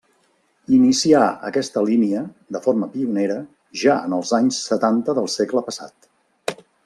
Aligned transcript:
Inicià 0.77 1.19
aquesta 1.49 1.83
línia, 1.89 2.23
de 2.55 2.61
forma 2.63 2.89
pionera, 2.95 3.37
ja 3.83 3.99
en 4.09 4.17
els 4.21 4.33
anys 4.41 4.63
setanta 4.73 5.17
del 5.21 5.31
segle 5.37 5.67
passat. 5.69 6.65